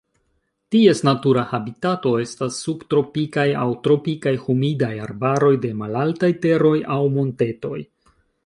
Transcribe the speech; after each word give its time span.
Ties 0.75 1.01
natura 1.07 1.43
habitato 1.49 2.13
estas 2.21 2.57
subtropikaj 2.67 3.45
aŭ 3.65 3.69
tropikaj 3.89 4.35
humidaj 4.47 4.93
arbaroj 5.05 5.55
de 5.67 5.75
malaltaj 5.83 6.35
teroj 6.47 6.77
aŭ 6.97 7.01
montetoj. 7.21 7.79